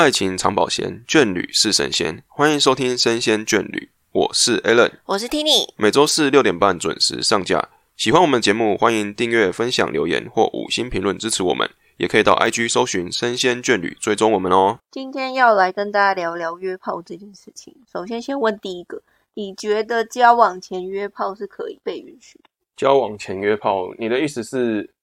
[0.00, 2.24] 爱情长保鲜，眷侣是神仙。
[2.26, 3.78] 欢迎收听《生鲜眷侣》，
[4.12, 5.68] 我是 Alan，我是 Tini。
[5.76, 7.68] 每周四六点半准时上架。
[7.98, 11.68] 喜欢我们节目，欢迎订阅、分享、留言或五星评论支持我们。
[11.98, 14.78] 也可以到 IG 搜寻“生鲜眷侣”，追踪我们哦。
[14.90, 17.76] 今天要来跟大家聊聊约炮这件事情。
[17.92, 19.02] 首先，先问第一个，
[19.34, 22.44] 你觉得交往前约炮是可以被允许的？
[22.74, 24.94] 交往前约炮，你的意思是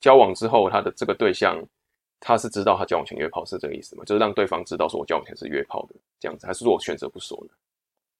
[0.00, 1.60] 交往之后，他的这个对象
[2.20, 4.04] 他是知道他交往前约炮是这个意思吗？
[4.04, 7.54] 就是让对方知道说我交往前是约炮的这样子，还是说我选择不说呢？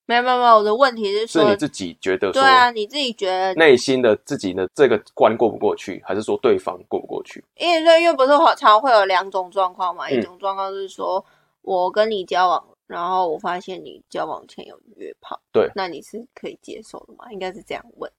[0.06, 7.44] 没有没有没有，我的问题是说，是你自己觉得对啊，你自己觉得内心的自己的这个关过不过去，还是说对方过不过去？
[7.54, 11.24] 因为因为不是常常会有两种状况嘛，嗯一种状况是说
[11.62, 17.30] 我跟你交往，然后我发现你交往前有约炮，对那你是可以接受的吗？
[17.30, 18.10] 应该是这样问。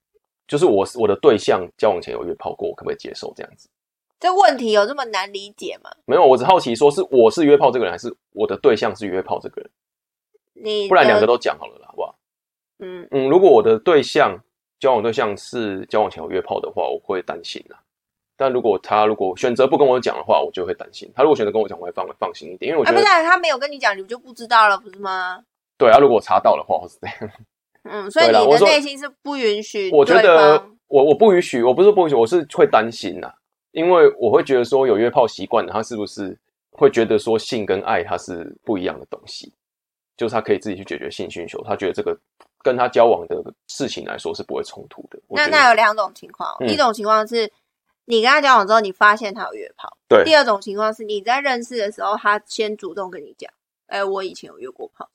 [0.47, 3.67] 就是我我的对象交往前有约炮过，我可不可以接受这样子？
[4.21, 5.89] 这问题有这么难理解吗？
[6.05, 9.71] 没有，我只好奇说是我是约炮这个人，还是我的对象是约炮这个人？
[10.53, 12.15] 你不然两个都讲好了啦，好不好？
[12.79, 14.37] 嗯，嗯，如果我的对象
[14.79, 17.79] 交往对象是交往前有约炮的话，我会担心啦。
[18.37, 21.11] 但如果他如果选择不跟我讲的话，我就会担心。
[21.15, 25.43] 他如果选择跟我讲，我会放放心一点，因为我啊，觉得、不是啊他没有跟你讲，你就不知道了，不是吗？
[25.79, 27.33] 对啊，如果我查到的话，或是这样，
[27.89, 33.31] 嗯，所以你的内心是不允许我觉得我我不允许，我不是不允许，我是会担心呐，
[33.71, 36.37] 因为我会觉得说有约炮习惯的，他是不是
[36.71, 39.53] 会觉得说性跟爱它是不一样的东西，
[40.17, 42.17] 就是他可以自己去解决性需求，他觉得这个
[42.61, 45.19] 跟他交往的事情来说是不会冲突的。
[45.29, 47.51] 那那有两种情况，嗯一种情况是
[48.05, 53.51] 你跟他交往之后，你发现他有约炮；对第二种情况是你在认识的时候，他先主动跟你讲，
[53.87, 55.09] 哎、我以前有约过炮，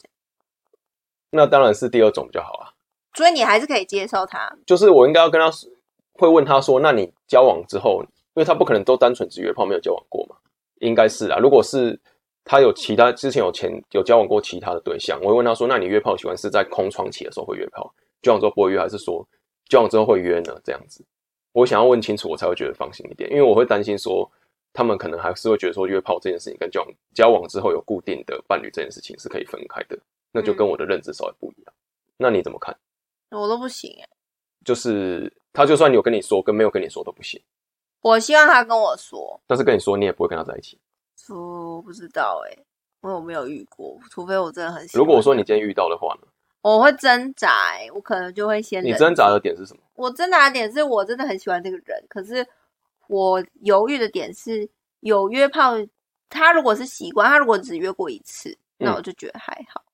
[1.31, 2.73] 那当然是第二种比较好啊。
[3.15, 4.55] 所以你还是可以接受他。
[4.67, 5.51] 就是我应该要跟他
[6.13, 8.05] 会问他说，那你交往之后，
[8.37, 10.37] 因为他不可能都单纯只约炮没有交往过嘛，
[10.81, 11.39] 应该是啊。
[11.39, 11.99] 如果是
[12.45, 17.93] 他有其他之前有前有交往过其他的对象，我会问他说，那你约炮喜欢是在空窗期的时候会约炮，
[18.23, 19.27] 交往之后不会约，还是说
[19.69, 20.57] 交往之后会约呢？
[20.63, 21.05] 这样子，
[21.53, 24.31] 我想要问清楚，我才会觉得放心一点，因为我会担心说。
[24.79, 29.99] 他们可能还是会觉得说约炮这件事情跟交往交往之后有固定的伴侣这件事情是可以分开的，
[30.33, 31.73] 那就跟我的认知稍微不一样。
[32.19, 32.77] 那你怎么看？
[33.31, 34.07] 我都不行哎、
[34.67, 37.41] 就是他就算有跟你说，跟没有跟你说都不行。
[38.01, 40.79] 我希望他跟我说，但是跟你说，你也不会跟他在一起。
[41.17, 42.53] 说不知道哎、
[43.03, 46.29] 因为我没有遇过，除非我真的很喜欢如果我说你今天遇到的话呢？
[46.63, 49.83] 我会挣扎、欸，我可能就会先你挣扎的点是什么？
[49.95, 52.47] 我挣扎的点是我真的很喜欢这个人，可是
[53.09, 54.69] 我犹豫的点是
[55.01, 55.75] 有约炮，
[56.29, 59.85] 他如果是习惯，他如果只约过一次，那我就觉得还好。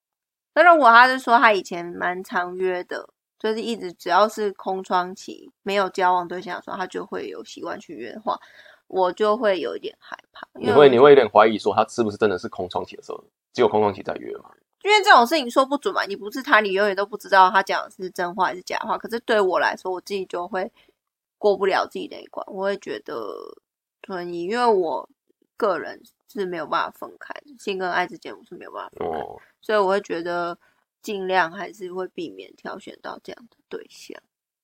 [0.55, 3.07] 那、如果他是说他以前蛮常约的，
[3.39, 8.39] 就是一直只要是空窗期没有交往对象的时候，他就会有习惯去约的话，
[8.87, 10.47] 我就会有一点害怕。
[10.53, 14.51] 你会你会有点怀疑说他是不是真的是空窗期的时候，只有空窗期在约嘛？
[14.83, 18.97] 因为这种事情说不准嘛，你不是他，你永远都不知道他讲的是真话还是假话。
[18.97, 20.69] 可是对我来说，我自己就会
[21.37, 23.15] 过不了自己那一关，我会觉得，
[24.01, 25.09] 对你，因为我
[25.55, 30.57] 个人是没有办法分开，性跟爱之间我是没有办法分开，哦，所以我会觉得
[31.03, 34.17] 尽量还是会避免挑选到这样的对象。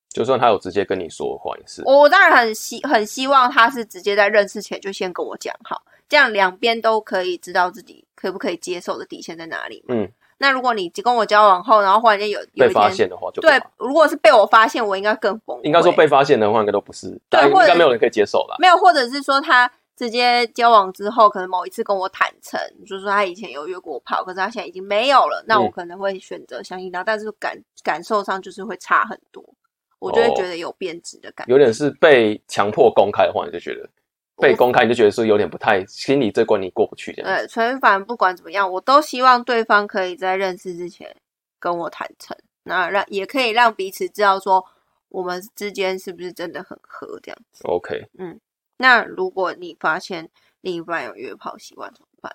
[0.10, 1.84] 就算他有直接跟你说话，也是。
[1.86, 9.86] 我当然很希很希望他是直接在认识前就先跟我讲好，这样两边都可以知道自己可不可以接受的底线在哪里。
[9.88, 15.64] 嗯，那如果你跟我交往后，然后忽然间有有被发现的话就不对，如果是被我发现，我应该更崩溃。
[15.64, 18.56] 应该说被发现的话，应该都不是，大家应或者该没有人可以接受啦。
[18.58, 29.44] 没有，或者是说他直接交往之后，可能某一次跟我坦诚，就是说他以前有约过炮，可是他现在已经没有了，那我嗯可能会选择相信他，但是感感受上就是会差很多，
[30.00, 31.52] 我就会哦觉得有变质的感觉。
[31.52, 33.90] 有点是被强迫公开的话，你就觉得
[34.38, 37.44] 被公开，你就觉得说有点不太心里这关你过不去这样子。
[37.44, 41.14] 对，所以反正不管怎么样，我都希望对方可以在认识之前
[41.60, 44.66] 跟我坦诚，那让也可以让彼此知道说
[45.10, 47.68] 我们之间是不是真的很合这样子。
[47.68, 48.10] OK，
[48.82, 50.30] 那如果你发现
[50.62, 52.34] 另一半有约炮习惯怎么办？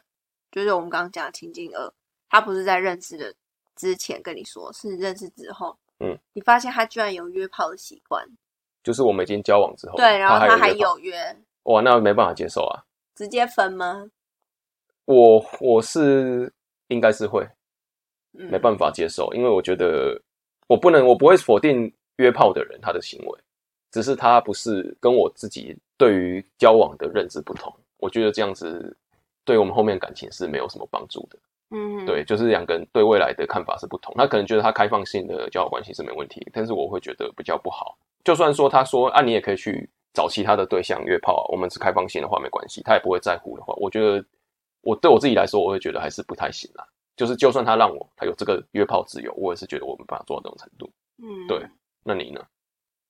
[0.52, 1.92] 就是我们刚刚讲的情境二，
[2.28, 3.34] 他不是在认识的
[3.74, 8.24] 之前跟你说，是认识之后，嗯，你发现他居然有约炮的习惯，
[8.82, 12.84] 就是我们已经交往之后，对，然后他还有约，哇，那没办法接受啊。
[13.14, 14.10] 直接分吗？
[15.06, 16.52] 我我是
[16.88, 17.48] 应该是会
[18.32, 20.20] 嗯，没办法接受，因为我觉得
[20.66, 23.40] 我不能，我不会否定约炮的人他的行为，
[23.94, 27.72] 只是他不是跟我自己对于交往的认知不同。
[27.98, 28.96] 我觉得这样子
[29.44, 31.38] 对我们后面感情是没有什么帮助的。
[31.70, 34.12] 嗯，对，就是两个人对未来的看法是不同。
[34.16, 37.96] 他可能觉得他开放性的交往关系是没问题，但是我会觉得比较不好。
[38.24, 44.24] 就算说他说啊，你也可以去找其他的对象约炮啊，我们是开放性的话没关系，他也不会在乎的话，我觉得
[44.82, 46.84] 我对我自己来说，我会觉得还是不太行啦。
[47.16, 50.90] 就是就算他让我他有这个约炮自由，我也是觉得我没办法做到这种程度。
[51.22, 51.64] 嗯，对，
[52.02, 52.40] 那你呢？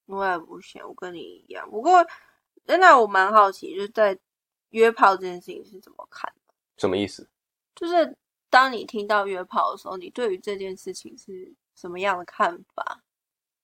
[0.07, 1.69] 我也不行，我跟你一样。
[1.71, 2.05] 不过，
[2.67, 4.19] 真的我蛮好奇，就是在
[4.71, 6.55] 约炮这件事情是怎么看的？
[6.77, 7.29] 什么意思？
[7.75, 8.17] 就是
[8.51, 13.03] 当你听到约炮的时候，你对于这件事情是什么样的看法？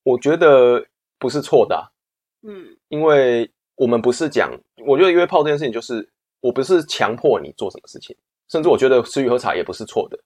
[0.03, 0.87] 我觉得
[1.19, 1.85] 不是错的、啊，
[2.43, 4.51] 嗯因为我们不是讲，
[4.87, 6.09] 我觉得约炮这件事情就是
[6.41, 8.17] 我不是强迫你做什么事情，
[8.49, 10.19] 甚至我觉得吃鱼喝茶也不是错的，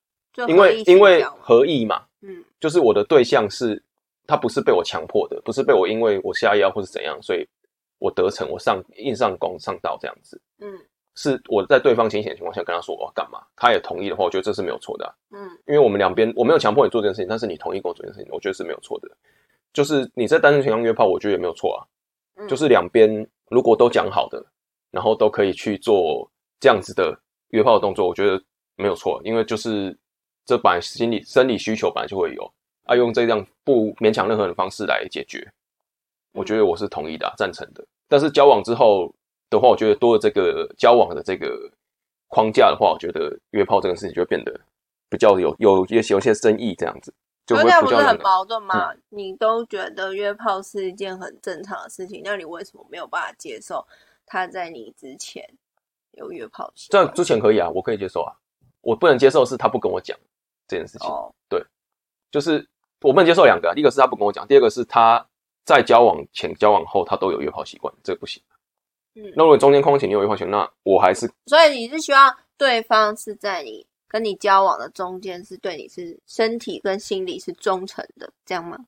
[0.47, 3.83] 因为因为合意嘛，嗯就是我的对象是
[4.27, 7.47] 他不是被我强迫的，不是被我因为我下腰或是怎样，所以
[7.99, 10.79] 我得逞，我上硬上弓上道这样子，嗯
[11.17, 19.09] 是我在对方清醒的情况下跟他说我要干嘛，他也同意的话，我觉得这是没有错的啊、嗯因为我们两边我没有强迫你做这件事情，但是你同意跟我做这件事情，我觉得是没有错的。
[19.73, 21.87] 就是你在单身情况约炮，我觉得也没有错啊。
[22.37, 23.09] 嗯，就是两边
[23.49, 24.45] 如果都讲好的，
[24.91, 26.29] 然后都可以去做
[26.59, 27.17] 这样子的
[27.51, 28.43] 约炮的动作，我觉得
[28.77, 29.97] 没有错，因为就是
[30.45, 32.53] 这本来心理生理需求本来就会有，
[32.85, 35.53] 啊，用这样不勉强任何的方式来解决，
[36.33, 37.85] 我觉得我是同意的、啊，赞成的。
[38.09, 39.13] 但是交往之后
[39.51, 41.71] 的话，我觉得多了这个交往的这个
[42.29, 44.61] 框架的话，我觉得约炮这个事情就会变得
[45.09, 47.13] 比较有有有有些争议，这样子
[47.47, 48.93] 就会可是这样不是很矛盾吗？
[49.09, 53.87] 你都觉得约炮是一件很正常的事情，那你为什么没有办法接受
[54.27, 55.49] 他在你之前
[56.13, 57.15] 有约炮习这惯？
[57.15, 58.33] 之前可以啊，我可以接受啊。
[58.83, 60.15] 我不能接受是他不跟我讲
[60.69, 61.35] 这件事情，哦，
[62.31, 62.69] 就是
[63.05, 65.25] 我不能接受两个、一个是他不跟我讲，第二个是他
[65.67, 68.43] 在交往前、交往后他都有约炮习惯，这个不行。
[69.15, 78.79] 嗯，那如果中间空闲你有约炮习惯，那我还是所以你是希望对方是在你跟你交往的中间，是对你是身体跟心理是忠诚的，这样吗？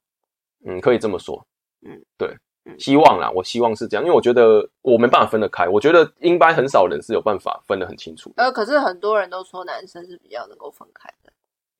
[0.64, 1.46] 嗯可以这么说，
[1.82, 2.34] 嗯，对
[2.64, 8.32] 嗯，希望啦，我希望是这样，因为我觉得我没办法分得开，我觉得应该很少人是有办法分得很清楚。
[8.36, 11.30] 呃，可是很多人都说男生是比较能够分开的。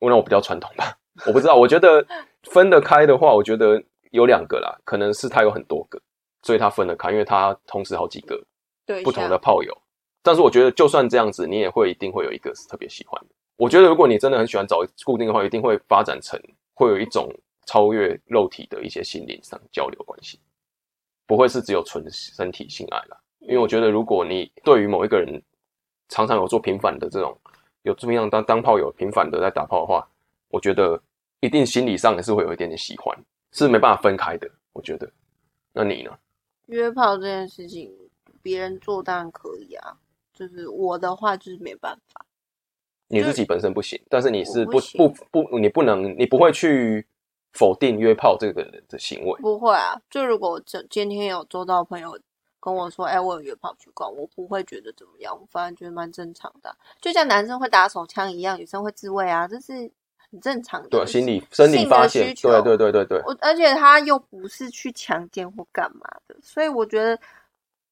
[0.00, 1.54] 那我比较传统吧，我不知道。
[1.54, 2.04] 我觉得
[2.42, 6.00] 分得开的话，我觉得有两个啦，可能是他有很多个，
[6.42, 8.38] 所以他分得开，因为他同时好几个
[8.84, 9.76] 对，不同的炮友。
[10.22, 13.28] 但是我觉得，就算这样子，你也会一定会有一个是特别喜欢的。
[13.56, 16.38] 我觉得，如果你真的很喜欢找固定的话，一定会发展成
[16.74, 17.32] 会有一种
[17.64, 20.40] 超越肉体的一些心灵上交流关系，
[21.26, 23.16] 不会是只有纯身体性爱啦。
[23.38, 25.40] 因为我觉得，如果你对于某一个人
[26.08, 27.38] 常常有做频繁的这种
[27.82, 30.06] 有这么样当当炮友频繁的在打炮的话，
[30.48, 31.00] 我觉得
[31.40, 33.16] 一定心理上也是会有一点点喜欢，
[33.52, 34.50] 是没办法分开的。
[34.72, 35.10] 我觉得，
[35.72, 36.10] 那你呢？
[36.66, 37.92] 约炮这件事情，
[38.42, 39.96] 别人做当然可以啊，
[40.34, 42.24] 就是我的话就是没办法。
[43.08, 47.06] 你自己本身不行，但是你是不不不不，你不能，你不会去
[47.52, 49.40] 否定约炮这个人的行为。
[49.40, 52.18] 不会啊，就如果我这今天有周到朋友
[52.58, 59.88] 跟我说，哎、我有约炮去逛，我不会觉得怎么样，我反而觉得蛮正常的啊、就像男生会打手枪一样，女生会自慰啊，这是
[60.30, 60.88] 很正常的。
[60.88, 67.18] 对，心理生理的发现需，求对对对对对，我而且他又不是去强奸或干嘛的，所以我觉得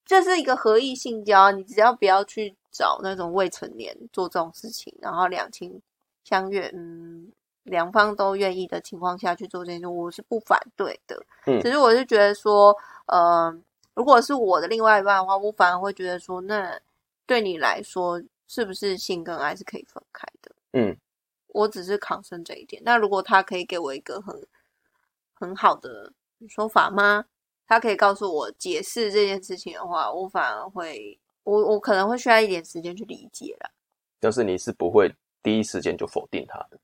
[0.04, 5.80] 这是一个合意性交，你只要不要去找那种未成年做这种事情，然后两情
[6.24, 7.30] 相悦，嗯，
[7.62, 11.16] 两方都愿意的情况下去做这件事，我是不反对的。
[11.46, 12.76] 嗯只是我是觉得说，
[13.06, 13.54] 呃，
[13.94, 16.78] 如果是我的另外一半的话，我反而会觉得说，那
[17.26, 20.50] 对你来说，是不是性跟爱是可以分开的？
[20.72, 20.96] 嗯，
[21.54, 22.82] 我只是抗生这一点。
[22.84, 24.46] 那如果他可以给我一个很
[25.32, 26.12] 很好的
[26.48, 27.24] 说法吗？
[27.66, 33.70] 他可以告诉我解释这件事情的话，我反而会，我我可能会需要一点时间去理解啦。
[34.20, 36.78] 但是你是不会第一时间就否定他的。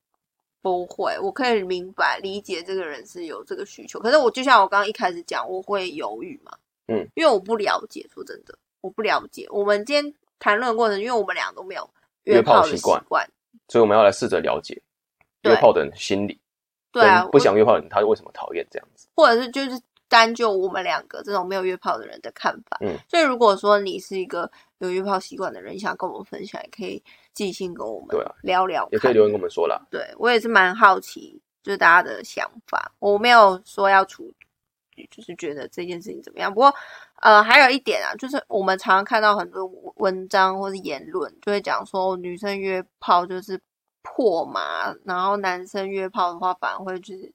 [0.63, 9.47] 不会，我可以明白理解这个人是有这个需求，可是我就像我刚刚一开始讲，我会犹豫嘛，嗯，因为我不了解，说真的，我不了解。
[9.51, 11.89] 我们今天谈论的过程，因为我们俩都没有
[12.25, 13.29] 约炮炮的习惯，
[13.71, 14.83] 所以我们要来试着了解
[15.45, 16.39] 约炮的人心理，
[16.93, 19.09] 对啊，不想约炮的人他为什么讨厌这样子。
[19.15, 22.77] 或者是就是单就我们两个这种没有约炮的人的看法。
[22.81, 29.81] 嗯，所以如果说你是一个有约炮习惯的人，你想跟我们分享，也可以寄信跟我们对啊聊聊看，也可以留言跟我们说啦。
[29.91, 32.93] 对我也是蛮好奇，就是大家的想法。
[32.99, 34.33] 我没有说要处，
[35.11, 36.53] 就是觉得这件事情怎么样。
[36.53, 36.75] 不过，
[37.21, 39.65] 呃，还有一点啊，就是我们常常看到很多
[39.97, 43.61] 文章或是言论，就会讲说女生约炮就是
[44.03, 47.33] 破嘛，然后男生约炮的话反而会就是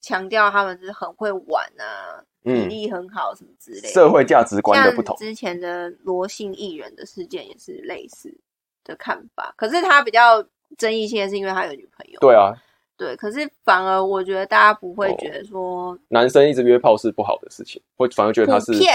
[0.00, 3.88] 强调他们就是很会玩啊，体嗯，力很好什么之类的。
[3.88, 5.26] 社会价值观的不同像。
[5.26, 8.36] 之前的罗姓艺人的事件也是类似
[8.82, 10.44] 的看法，可是他比较
[10.76, 12.18] 争议性的是因为他有女朋友。
[12.18, 12.52] 对啊，
[12.96, 18.94] 对，可是反而我觉得大家不会哦觉得说男生一直约炮是不好的事情，会反而觉得他是普遍。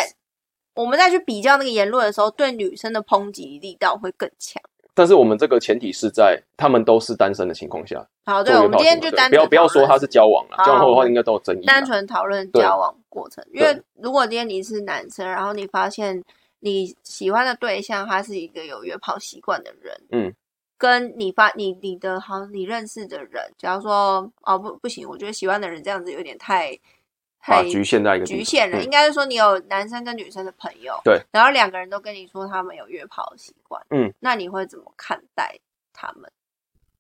[0.76, 4.62] 我们再去比较那个言论的时候，对女生的抨击力道会更强。
[4.94, 11.68] 但是我们这个前提是在他们都是单身的情况下，好，对，我们今天就单不要不要说他是交往了，交往后的话应该都有争议啊。
[11.68, 16.24] 单纯讨论交往过程，因对为如果今天你是男生，然后你发现
[16.62, 20.34] 你喜欢的对象他是一个有约炮习惯的人，嗯，
[20.78, 26.78] 跟你发你你的好你认识的人，假如说哦不不行，我觉得喜欢的人这样子有点太
[27.40, 35.58] 太局限在一个局限了，嗯应该是说你有男生跟女生的朋友，对，然后两个人都跟你说他们有约炮的习惯，嗯，那你会怎么看待
[35.92, 36.32] 他们？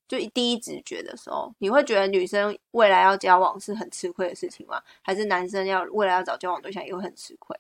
[0.07, 4.81] 就第一直觉的时候，你会觉得女生未来要交往是很吃亏的事情吗？
[5.01, 7.53] 还是男生要未来要找交往对象也会很吃亏？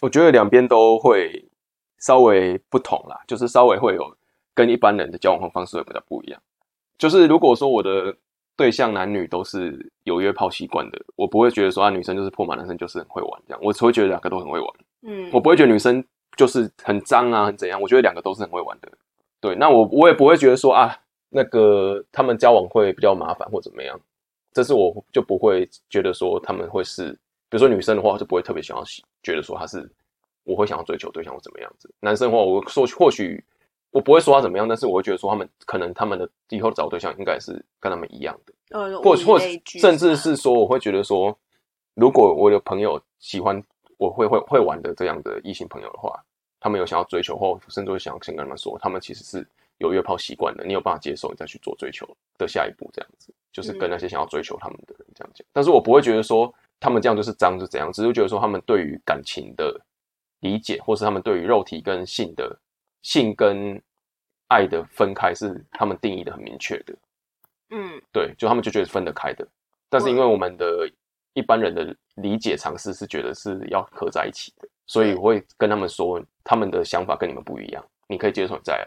[0.00, 1.46] 我觉得两边都会
[1.98, 4.16] 稍微不同啦，就是稍微会有
[4.58, 6.42] 跟一般人的交往方式会比较不一样。
[6.98, 8.12] 就是如果说我的
[8.56, 14.68] 对象男女都是有约炮习惯的，我不会觉得说啊女生就是破马，男生就是很会玩这样，我只会觉得两个都很会玩。
[15.02, 16.04] 嗯，我不会觉得女生
[16.36, 18.90] 就是很脏啊，很怎样，我觉得两个都是很会玩的。
[19.40, 20.92] 对，那我我也不会觉得说啊，
[21.28, 23.96] 那个他们交往会比较麻烦或怎么样，
[24.52, 27.12] 这是我就不会觉得说他们会是，
[27.48, 29.88] 比如说女生的话，我就不会特别想要喜觉得说他是
[30.42, 31.88] 我会想要追求对象或怎么样子。
[32.00, 33.40] 男生的话，我说或许
[33.90, 38.52] 我不会说他怎么样，但是我会觉得说他们可能他们的以后找对象应该是跟他们一样的。
[38.70, 41.36] 呃，或或物以类聚甚至是说，我会觉得说，
[41.94, 43.62] 如果我有朋友喜欢
[43.96, 46.22] 我会会会玩的这样的异性朋友的话，
[46.60, 49.46] 他们有想要追求或甚至会想要先跟他们说，他们其实是
[49.78, 55.46] 有约炮习惯的，你有办法接受，你再去做追求的下一步，这样子就是跟那些想要追求他们的人这样讲。
[55.52, 59.80] 但是我不会觉得说他们这样就是脏是怎样，只是觉得说他们对于感情的
[60.40, 62.54] 理解，或是他们对于肉体跟性的
[63.02, 63.80] 性跟
[64.48, 66.94] 爱的分开是他们定义的很明确的。
[67.70, 68.00] 嗯。
[68.12, 69.46] 对，就他们就觉得分得开的，
[69.88, 70.90] 但是因为我们的
[71.34, 78.84] 一般人的理解尝试是觉得是要合在一起的，所以我会跟他们说，他们的想法跟你们不一样，你可以接受再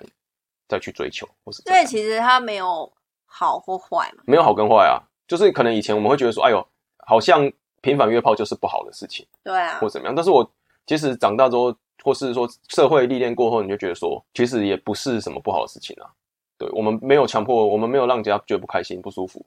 [0.67, 2.91] 再去追求，或是怎对，其实他没有
[3.25, 6.67] 好或坏嘛，没有好跟坏啊，就是可能以前我们会觉得说，哎呦，
[7.05, 7.49] 好像
[7.81, 9.77] 频繁约炮就是不好的事情对啊。
[9.79, 10.49] 或，怎么样，但是我
[10.85, 16.09] 其实长大之后，或是说社会历练过后，你就觉得说，其实也不是什么不好的事情啊。
[16.57, 19.45] 对我们没有强迫，我们没有让人家觉得不开心、不舒服，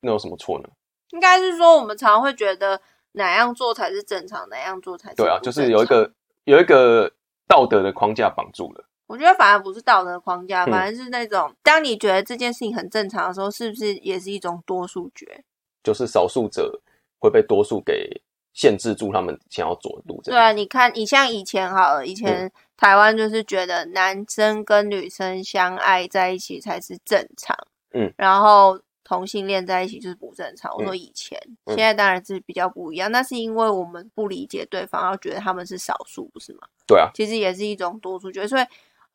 [0.00, 0.68] 那有什么错呢？
[1.10, 2.80] 应该是说我们常会觉得
[3.12, 6.12] 哪样做才是正常，哪样做才是对啊，就是有一个
[6.44, 7.10] 有一个
[7.46, 8.84] 道德的框架绑住了。
[9.06, 15.44] 我觉得反而不是道德框架，嗯反而是那种、当你觉得这件事情很正常的时候，是不是也是一种多数决？
[15.82, 16.80] 就是少数者
[17.18, 18.22] 会被多数给
[18.54, 20.22] 限制住他们想要走的路。
[20.24, 27.54] 对啊，你看，你像以前好了，以前台湾就是觉得男生跟女生相爱在一起才是正常，
[27.92, 30.74] 嗯，然后同性恋在一起就是不正常。
[30.74, 31.76] 我说以前，嗯。
[31.76, 36.60] 现在当然是比较不一样，那是因为我们不理解对方，然后觉得他们是少数，不是吗？
[36.86, 38.64] 对啊，其实也是一种多数决，所以，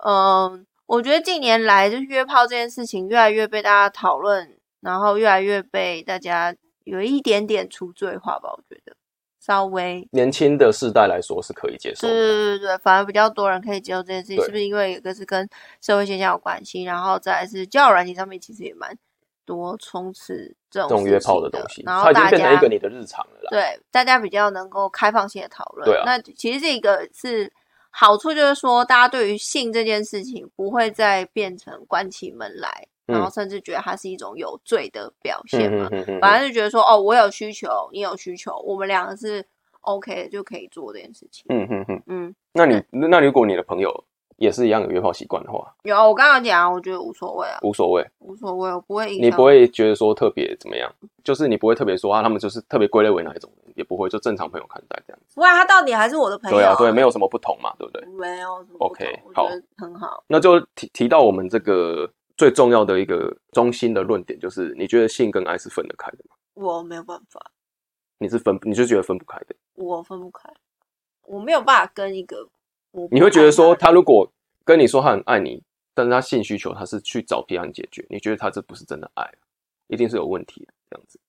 [0.06, 8.96] 嗯，我觉得近年来就是约炮这件事情越来越被大家讨论，然后越来越被大家有一点点出罪化吧，我觉得
[9.40, 10.08] 稍微。
[10.12, 12.22] 年轻的世代来说是可以接受对的。
[12.22, 15.48] 对对对，反而比较多人可以接受这件事情，是不是因为有一个是跟
[15.82, 18.98] 社会现象有关系，然后再来是交友软件上面其实也蛮
[19.46, 23.50] 多充斥这种这种约炮的东西，然它已经后大家变成一个你的日常了啦。
[23.50, 25.86] 对，大家比较能够开放性的讨论。
[25.86, 27.52] 对啊那其实这个是
[27.90, 35.90] 好处，就是说大家对于性这件事情不会再变成关起门来，然后嗯甚至觉得它是一种有罪的表现嘛。
[36.22, 39.46] 反正就觉得说，哦，我有需求，你有需求，我们两个是
[39.82, 41.46] OK 的，就可以做这件事情。
[41.50, 42.04] 嗯嗯嗯。
[42.08, 44.04] 嗯，那你那如果你的朋友
[44.38, 49.26] 也是一样有约炮习惯的话，有我刚刚讲，我觉得无所谓啊，无所谓，无所谓，我不会影响。
[49.26, 50.90] 你不会觉得说特别怎么样，
[51.24, 55.36] 就是你不会特别说啊，他们就是特别归类为哪一种人，也不会就正常朋友看待这样子。
[55.36, 58.06] 不然他到底还是我的朋友、对啊，对，没有什么不同嘛，对不对？
[58.18, 59.48] 没有什么不同 OK，好
[59.78, 60.24] 很好。
[60.28, 62.10] 那就提提到我们这个
[62.40, 66.38] 最重要的一个中心的论点，就是你觉得性跟爱是分得开的吗？
[66.54, 67.52] 我没有办法，
[68.18, 69.54] 你是分，你就觉得分不开的？
[69.74, 70.50] 我分不开，
[71.24, 72.48] 我没有办法跟一个
[72.92, 74.32] 我你会觉得说，他如果
[74.64, 75.62] 跟你说他很爱你，
[75.94, 79.30] 但是他性需求他是去找别人解决，你觉得他这不是真的爱，
[79.88, 81.20] 一定是有问题的这样子？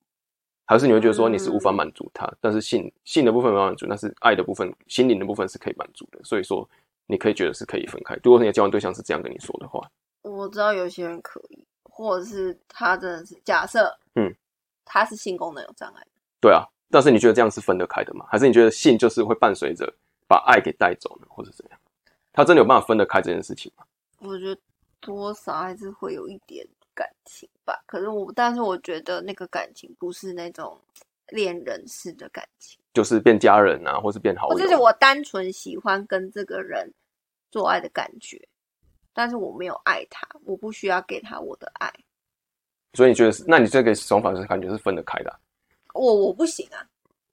[0.66, 6.68] 还是你会觉得说你是无法满足他，但是性性的部分没有满足，但是爱的部分、心灵的部分是可以满足的，所以说
[7.08, 8.16] 你可以觉得是可以分开。
[8.22, 9.90] 如果你的交往对象是这样跟你说的话，
[10.22, 14.34] 我知道有些人可以，或者是他真的是假设，嗯，
[14.84, 16.06] 他是性功能有障碍，
[16.40, 18.26] 对啊，但是你觉得这样是分得开的吗？
[18.28, 19.92] 还是你觉得性就是会伴随着
[20.28, 21.80] 把爱给带走呢，或者怎样？
[22.32, 23.84] 他真的有办法分得开这件事情吗？
[24.18, 24.60] 我觉得
[25.00, 27.82] 多少还是会有一点感情吧。
[27.86, 30.78] 可是我，但是我觉得那个感情不是那种
[31.28, 34.54] 恋人式的感情，就是变家人啊，或是变好友？
[34.54, 36.92] 或者是我单纯喜欢跟这个人
[37.50, 38.46] 做爱的感觉。
[39.12, 41.92] 但是我没有爱他，我不需要给他我的爱。
[42.94, 43.44] 所以你觉得是？
[43.46, 45.38] 那你这个想法是感觉是分得开的啊、
[45.94, 46.84] 我我不行啊！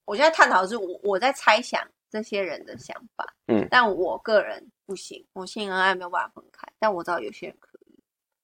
[0.05, 7.99] 我现在探讨的是我我在猜想这些人的想法，嗯但我个人不行，我性跟爱没有办法分开，但我知道有些人可以，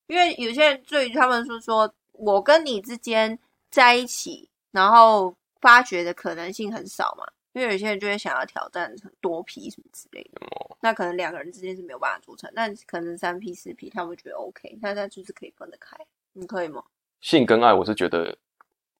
[0.07, 3.37] 因为有些人对于他们说说我跟你之间
[3.69, 15.95] 在一起，然后发掘的可能性很少嘛，因为有些人就会想要挑战多批什么之类的，哦那可能两个人之间是没有办法组成，但可能三批四批他们会觉得 OK，那他就是可以分得开，
[16.33, 16.83] 你可以吗？
[17.21, 18.35] 性跟爱，我是觉得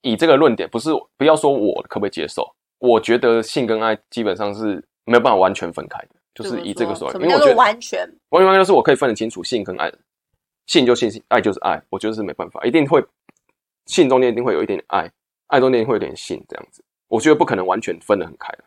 [0.01, 8.07] 以这个论点，不是不要说我可不可以接受，我觉得性跟爱基本上是没有办法完全分开的，就是以这个说因为我觉得完全？
[8.29, 9.99] 完全就是我可以分得清楚性跟爱的，
[10.67, 13.03] 性就性，爱就是爱，我觉得是没办法，一定会
[13.87, 15.11] 性中间一定会有一点点爱，
[15.47, 16.81] 爱中间会有点性这样子，
[17.13, 18.63] 我觉得不可能完全分得很开的。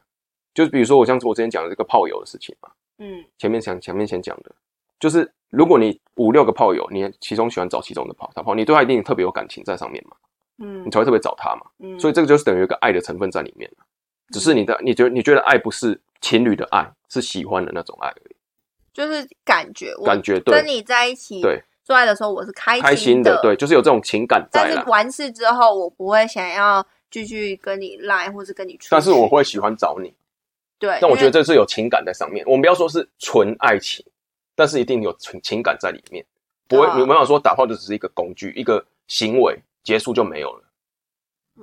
[0.54, 3.24] 就是比如说我像我之前讲的这个炮友的事情嘛，嗯。
[3.36, 4.52] 前面讲前面先讲的，
[5.00, 10.16] 就是如果你五六个炮友，你其中喜欢找其中的炮他炮，你对他一定特别有感情在上面嘛，
[10.58, 10.86] 嗯。
[10.86, 13.68] 你才会特别找他嘛，嗯，所以这个就是等于一个爱的成分在里面。
[14.32, 18.36] 只是你的你觉得你觉得爱不是情侣的爱，是喜欢的那种爱而已，
[18.92, 24.62] 就是感觉，我感觉对跟你在一起对做爱的时候，我是开开心的，的，对，就是有这种情感在。
[24.64, 28.88] 但是完事之后，我不会想要继续跟你赖或者跟你出去。
[28.90, 30.14] 但是我会喜欢找你，
[30.78, 32.44] 对，但我觉得这是有情感在上面。
[32.46, 34.04] 我们不要说是纯爱情，
[34.54, 36.24] 但是一定有情情感在里面，
[36.68, 40.62] 不会啊你没有说打炮就只是一个工具，一个行为结束就没有了，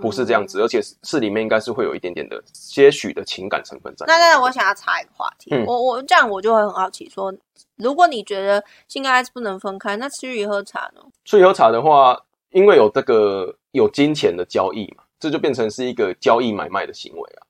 [0.02, 4.06] 不是这样子，嗯而且是是里面应该是会有一点点的些许的情感成分在。
[4.08, 7.34] 那那我想要插一个话题，嗯我我这样我就会很好奇说，
[7.76, 11.02] 如果你觉得性跟爱是不能分开，那吃鱼喝茶呢？
[11.26, 12.20] 吃鱼喝茶的话，
[12.52, 17.48] 因为有这个有金钱的交易嘛，这就变成是一个交易买卖的行为啊。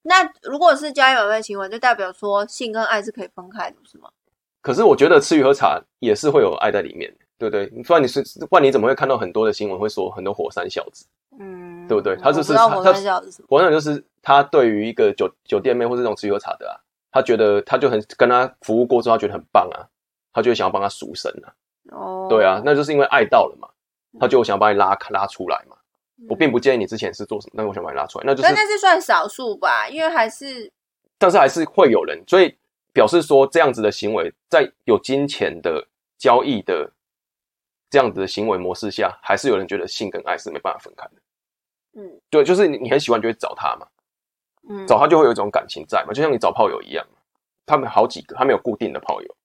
[0.00, 4.08] 那如果是交易买卖行为，就代表说性跟爱是可以分开的，是吗？
[4.62, 7.66] 可是我觉得吃鱼喝茶也是会有爱在里面，对不对？
[7.82, 11.04] 不然你是不然你怎么会看到很多的新闻会说很多火山小子？
[11.38, 13.44] 嗯，对不对他就是火山小子。
[13.46, 16.80] 火山就是他对于一个酒酒店妹或是这种吃鱼喝茶的啊，
[17.12, 19.84] 他觉得他就很跟他服务过之后，他觉得很棒啊，
[20.32, 21.52] 他就会想要帮他赎身啊。
[21.90, 23.68] 哦，对啊，那就是因为爱到了嘛，
[24.18, 25.76] 他就想要把你拉拉出来嘛。
[26.20, 30.72] 嗯我并不建议你之前是做什么，但我想把你拉出来，那就是但那是算少数吧，因为还是
[31.16, 32.56] 但是还是会有人，所以
[32.92, 35.86] 表示说这样子的行为，在有金钱的
[36.18, 36.92] 交易的
[37.88, 41.12] 这样子的行为模式下，还是有人觉得性跟爱是没办法分开的。
[41.94, 43.86] 嗯对，就是你你很喜欢就会找他嘛，
[44.68, 47.06] 嗯找他就会有一种感情在嘛，就像你找炮友一样，
[47.64, 49.36] 他们好几个，他没有固定的炮友，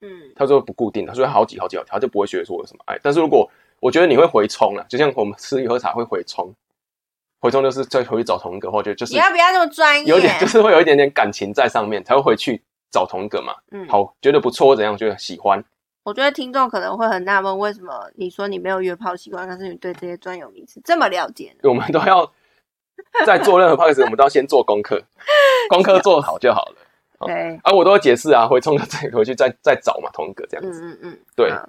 [0.00, 2.98] 嗯他说不固定，他说好几好几好几，他就不会觉得说有什么爱。
[3.02, 3.50] 但是如果
[3.86, 6.52] 我觉得你会回冲了，就像我们吃一喝茶会回冲，
[7.38, 10.04] 回冲就是再回去找同一个，或者就是你要不要那么专业？
[10.06, 13.54] 有点 就是会有一点点感情在上面，才会回去找同一个嘛。
[13.70, 15.62] 嗯，好，觉得不错或怎样，觉得喜欢，
[16.02, 21.68] 我觉得听众可能会很纳闷，为什么你说你没有约炮习惯，但是你对这些专有名词这么了解呢？
[21.68, 22.28] 我们都要
[23.24, 25.00] 在做任何 p o d 我们都要先做功课，
[25.70, 26.76] 功课做好就好了。
[27.18, 30.82] 好对，啊，我都会解释啊，回冲的再回去再再找嘛，同一个这样子。
[30.82, 31.64] 嗯嗯嗯，对好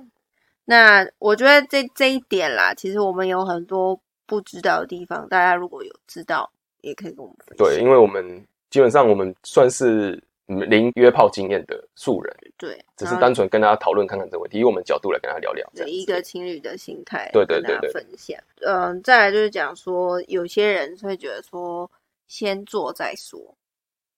[0.69, 6.51] 那我觉得这这一点啦，其实我们有很多不知道的地方，大家如果有知道，
[6.81, 7.65] 也可以跟我们分享。
[7.65, 15.65] 对，因为我们基本上我们算是嗯零约炮经验的素人，对，只是单纯跟大家讨论看看这个问题，以我们角度来跟他聊聊。
[15.73, 18.37] 这样子的一个情侣的心态，对对对对分享。
[18.59, 21.89] 嗯、再来就是讲说，有些人会觉得说，
[22.27, 23.55] 先做再说，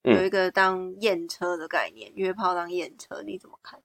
[0.04, 3.80] 嗯有一个当验车的概念，约炮当验车，你怎么看？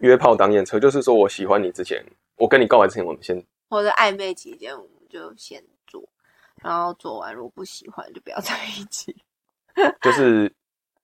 [0.00, 2.04] 约炮当验车，就是说我喜欢你之前，
[2.36, 6.02] 我跟你告白之前，我们先或者暧昧期间，我们就先做，
[6.62, 9.14] 然后做完如果不喜欢，就不要在一起。
[10.02, 10.52] 就是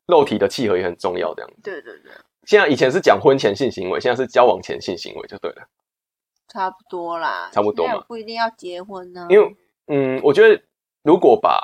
[0.07, 1.57] 肉体的契合也很重要，这样子。
[1.62, 2.12] 对对对，
[2.44, 5.68] 现在以前是讲婚前性行为，现在是交往前性行为就对了。
[6.48, 10.61] 差不多啦，差不多嘛不一定要结婚呢、因为嗯，我觉得
[11.03, 11.61] 如果把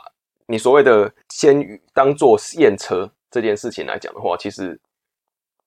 [0.46, 4.80] 你所谓的先当做验车这件事情来讲的话，其实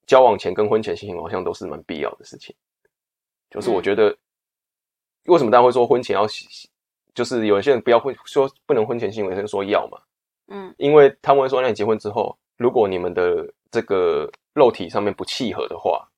[0.10, 2.56] 交往前跟婚前性行为好像都是蛮必要的事情。
[3.48, 4.17] 就是我觉得，
[5.26, 6.67] 为什么大家会说婚前要洗，
[7.13, 10.02] 就是有些人不要会说不能婚前性行为，有些人说要嘛，
[10.48, 10.74] 嗯。
[10.80, 16.10] 因为他们会说，那你结婚之后，如果你们的这个肉体上面不契合的话，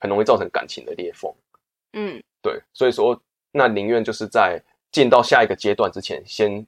[0.00, 1.34] 很容易造成感情的裂缝。
[1.94, 2.22] 嗯。
[2.42, 3.18] 对，所以说
[3.52, 6.62] 那宁愿就是在进到下一个阶段之前，先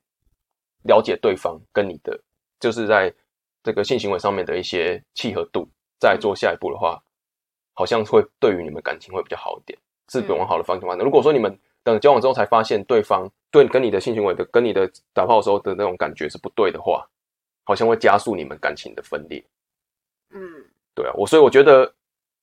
[0.85, 2.19] 了解对方跟你的，
[2.59, 3.15] 就是在
[3.63, 5.69] 这个性行为上面的一些契合度，
[6.03, 7.01] 再做下一步的话，
[7.75, 11.05] 好像会对于你们感情会比较好一点，是嗯往好的方向发展。
[11.05, 17.09] 如果说你们等交往之后才发现对方对跟你的性行为的跟你的打炮的时候的那种感觉是不对的话，
[17.63, 19.41] 好像会加速你们感情的分裂。
[20.31, 20.41] 嗯
[20.93, 21.95] 对啊，我所以我觉得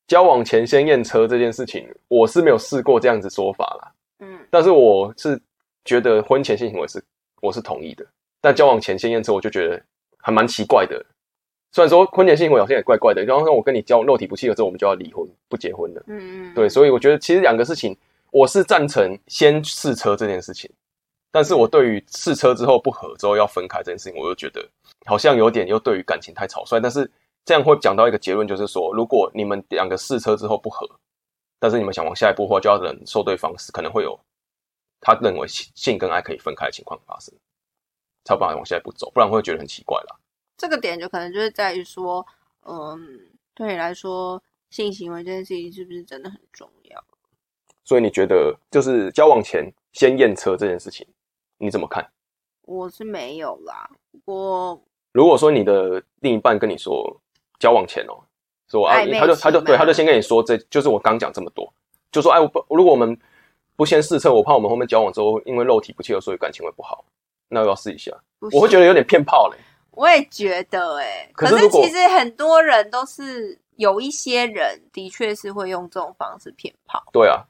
[0.07, 3.91] 交往前先验车这件事情，我是没有试过这样子说法啦。
[4.19, 5.37] 嗯，但是我是
[5.83, 7.03] 觉得婚前性行为是
[7.41, 8.05] 我是同意的，
[8.39, 9.83] 但交往前先验车，我就觉得
[10.17, 11.05] 还蛮奇怪的。
[11.71, 16.03] 虽然说婚前性行为好像也怪怪的，然后我跟你交肉体不契合之后，我们就要离婚不结婚了。
[16.07, 17.95] 嗯嗯，对，所以我觉得其实两个事情，
[18.31, 20.69] 我是赞成先试车这件事情，
[21.31, 24.67] 但是我对于试车之后不合之后要分开这件事情，我又觉得
[25.05, 26.79] 好像有点又对于感情太草率。
[26.79, 27.09] 但是
[27.45, 30.89] 这样会讲到一个结论，就是说，如果你们两个试车之后不合，
[31.59, 34.19] 但是你们想往下一步的话，就要忍受对方是可能会有
[35.01, 37.31] 他认为性性跟爱可以分开的情况发生，
[38.23, 40.15] 才有办法往下一步走，不然会觉得很奇怪啦。
[40.59, 42.23] 这个点就可能就是在于说，
[42.65, 42.99] 嗯，
[43.55, 47.01] 对你来说，性行为这件事情是不是真的很重要？
[47.85, 51.07] 所以你觉得就是交往前先验车这件事情，
[51.57, 52.05] 你怎么看？
[52.63, 57.19] 我是没有啦，不过如果说你的另一半跟你说
[57.57, 58.19] 交往前哦，
[58.67, 61.73] 说啊，他就他就对，他就先跟你说，这就是我刚讲这么多，
[62.11, 63.17] 就说哎，我不如果我们
[63.77, 67.05] 不先试车，我怕我们后面交往之后，因为肉体不契合，所以感情会不好，
[67.47, 68.11] 那我要试一下，
[68.51, 69.57] 我会觉得有点骗炮嘞。
[69.99, 77.43] 我也觉得哎、可是可是其实很多人都是有一些人的确是会用这种方式骗炮，对啊，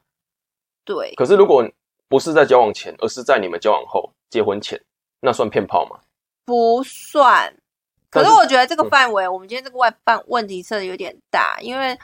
[0.84, 1.64] 对，可是如果
[2.08, 4.80] 不是在交往前，而是在你们交往后、结婚前，
[5.20, 6.00] 那算骗炮吗？
[6.44, 7.54] 不算。
[8.10, 11.96] 可是是我觉得这个嗯范围，我们今天这个外范问题设的有点大，因为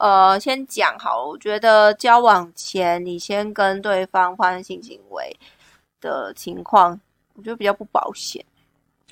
[0.00, 5.36] 呃，先讲好了，我觉得交往前你先跟对方发生性行为
[6.00, 7.00] 的情况，
[7.34, 8.44] 我觉得比较不保险。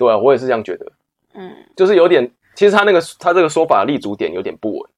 [0.01, 0.91] 对啊，我也是这样觉得，
[1.35, 4.89] 嗯，就是有点，其实他那个他这个说法立足点有点不稳，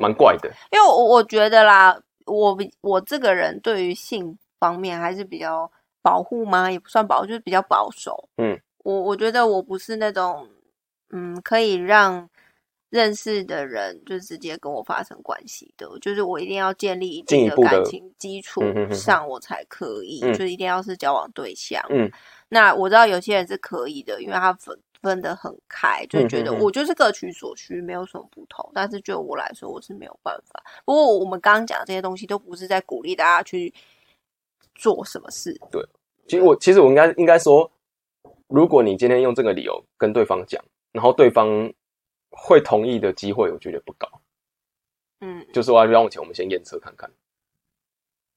[0.00, 0.50] 蛮怪的。
[0.72, 5.70] 因为我我觉得啦，我比我这个人对于性方面还是比较
[6.02, 6.68] 保护吗？
[6.68, 8.28] 也不算保护，就是比较保守。
[8.38, 10.48] 嗯，我我觉得我不是那种
[11.10, 12.28] 嗯可以让
[12.90, 21.80] 认识的人就直接跟我发生关系的，就是我一定要建立一定的感情基础上，我才可以，嗯就一定要是交往对象。
[21.88, 22.10] 嗯，
[22.54, 28.70] 那我知道有些人是可以的，因为他分分得很开，就觉得我就是各取所需，没有什么不同。
[28.72, 30.62] 但是就我来说，我是没有办法。
[30.84, 33.74] 不过我们刚刚讲的这些东西，都不是在鼓励大家去
[34.76, 35.60] 做什么事。
[35.72, 35.84] 对
[36.28, 37.68] 其实我其实我应该应该说，
[38.46, 41.72] 如果你今天用这个理由跟对方讲，然后对方
[42.30, 44.08] 会同意的机会，我觉得不高。
[45.20, 47.10] 嗯，就是我要，让我前我们先验车看看。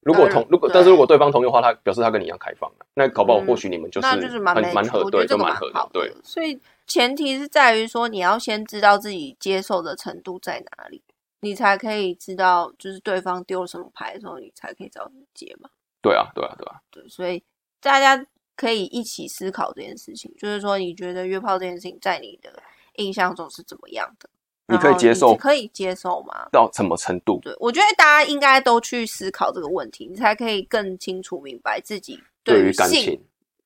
[0.02, 6.14] 如果同如果，但是如果对方同意的话，他表示他跟你一样开放的，那搞不好嗯或许你们就是那就是蛮很蛮合，对，就蛮合的，对。。
[6.24, 11.04] 所以前提是在于说，你要先知道自己接受的程度在哪里，
[11.42, 15.70] 你才可以知道，就是对方丢了什么牌的时候，你才可以知道怎么接嘛。
[16.02, 17.44] 对啊，对啊，对啊，对，所以
[17.82, 22.54] 大家可以一起思考这件事情，就是说，你觉得约炮这件事情在你的
[22.96, 24.30] 印象中是怎么样的？
[24.68, 26.50] 你可以接受可以接受吗？
[26.52, 27.40] 到什么程度？
[27.42, 33.22] 对，我觉得大家应该都去思考这个问题，你才可以更清楚明白自己对于于性感情，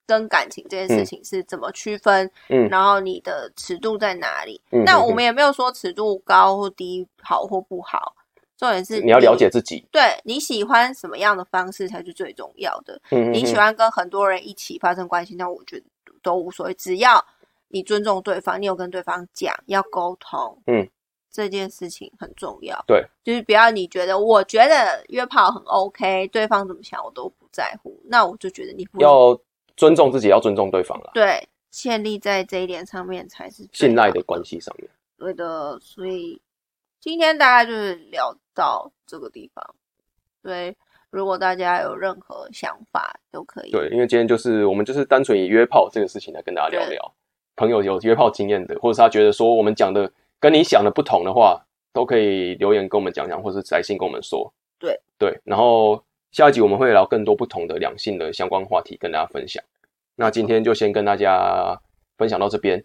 [0.06, 4.62] 跟感情这件事嗯情是怎么区分，嗯然后你的尺度在哪里？
[4.70, 8.14] 那我们也没有说尺度高或低，好或不好，
[8.56, 9.84] 重点是你要了解自己。
[9.92, 13.02] 对你喜欢什么样的方式才是最重要的。
[13.10, 15.86] 嗯，你喜嗯欢跟很多人一起发生关系，那我觉得
[16.22, 17.26] 都无所谓，只要
[17.72, 20.88] 你尊重对方，你有跟对方讲，要沟通，嗯，
[21.32, 22.84] 这件事情很重要。
[22.86, 29.40] 对，就是不要你觉得，我觉得约炮很 OK，对方怎么想我都不在乎，那我就觉得你不要
[29.78, 34.90] 尊重自己，要尊重对方了，对建立在这一点上面才是信赖的关系上面。
[35.18, 36.42] 对的，所以
[37.00, 39.76] 今天大概就是聊到这个地方。
[40.44, 40.76] 对，
[41.12, 43.72] 如果大家有任何想法，都可以。
[43.72, 47.14] 对，因为今天就是我们就是单纯以约炮这个事情来跟大家聊聊，
[47.62, 54.52] 朋友有约炮经验的，或者是他觉得说我们讲的跟你想的不同的话，都可以留言跟我们讲讲，或是来信跟我们说。
[54.80, 59.64] 对对，然后下一集我们会聊更多不同的两性的相关话题跟大家分享。
[60.16, 61.80] 那今天就先跟大家
[62.18, 62.84] 分享到这边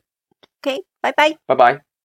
[0.60, 1.34] ，OK，拜拜。
[1.46, 1.85] 拜拜。